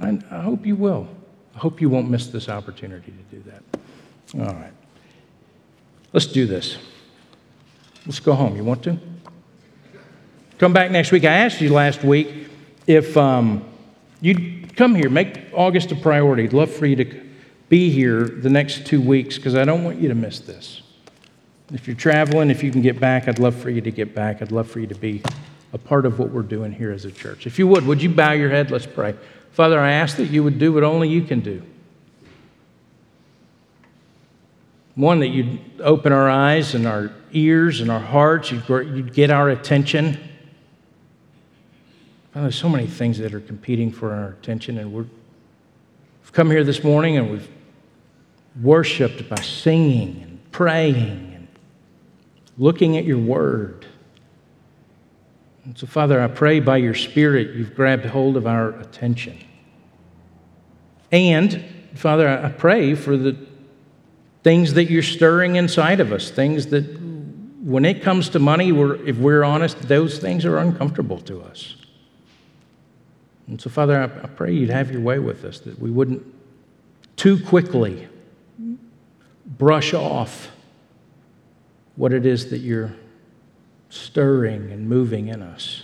[0.00, 1.08] I, I hope you will.
[1.54, 3.62] I hope you won't miss this opportunity to do that.
[4.38, 4.72] All right.
[6.12, 6.78] Let's do this.
[8.06, 8.56] Let's go home.
[8.56, 8.98] You want to?
[10.58, 11.24] Come back next week.
[11.24, 12.48] I asked you last week
[12.86, 13.64] if um,
[14.20, 16.44] you'd come here, make August a priority.
[16.44, 17.26] I'd love for you to
[17.68, 20.82] be here the next two weeks because I don't want you to miss this.
[21.72, 24.42] If you're traveling, if you can get back, I'd love for you to get back.
[24.42, 25.22] I'd love for you to be
[25.72, 27.46] a part of what we're doing here as a church.
[27.46, 28.70] If you would, would you bow your head?
[28.70, 29.14] Let's pray.
[29.52, 31.62] Father, I ask that you would do what only you can do.
[34.96, 39.48] One, that you'd open our eyes and our ears and our hearts, you'd, get our
[39.48, 40.18] attention.
[42.34, 46.50] Well, there's so many things that are competing for our attention, and we're, we've come
[46.50, 47.48] here this morning and we've
[48.60, 51.29] worshiped by singing and praying
[52.58, 53.86] looking at your word.
[55.64, 59.38] And so, Father, I pray by your Spirit you've grabbed hold of our attention.
[61.12, 63.36] And, Father, I pray for the
[64.42, 66.84] things that you're stirring inside of us, things that,
[67.62, 71.76] when it comes to money, we're, if we're honest, those things are uncomfortable to us.
[73.48, 76.24] And so, Father, I, I pray you'd have your way with us, that we wouldn't
[77.16, 78.08] too quickly
[79.44, 80.50] brush off
[82.00, 82.94] what it is that you're
[83.90, 85.82] stirring and moving in us.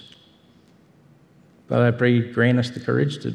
[1.69, 3.35] Father, I pray you grant us the courage to,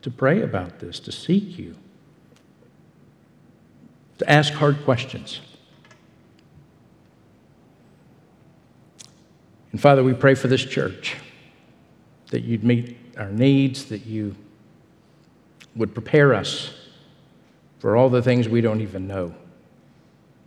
[0.00, 1.76] to pray about this, to seek you,
[4.16, 5.42] to ask hard questions.
[9.70, 11.16] And Father, we pray for this church
[12.30, 14.34] that you'd meet our needs, that you
[15.76, 16.72] would prepare us
[17.80, 19.34] for all the things we don't even know,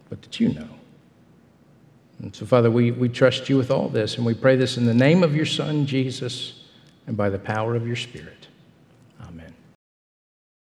[0.09, 0.74] but that you know.
[2.19, 4.85] And so, Father, we, we trust you with all this, and we pray this in
[4.85, 6.63] the name of your Son, Jesus,
[7.07, 8.44] and by the power of your Spirit.